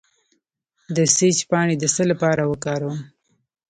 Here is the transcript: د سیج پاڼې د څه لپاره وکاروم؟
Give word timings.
د 0.95 0.97
سیج 1.15 1.37
پاڼې 1.49 1.75
د 1.79 1.85
څه 1.95 2.03
لپاره 2.11 2.41
وکاروم؟ 2.51 2.97